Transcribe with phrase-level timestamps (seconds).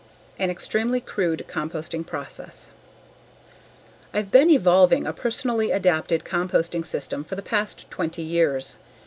[0.39, 2.71] An Extremely Crude Composting Process
[4.11, 8.77] I've been evolving a personally adapted composting system for the past twenty years.